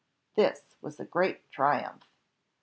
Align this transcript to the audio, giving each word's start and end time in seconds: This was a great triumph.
This 0.33 0.75
was 0.81 0.99
a 0.99 1.05
great 1.05 1.51
triumph. 1.51 2.07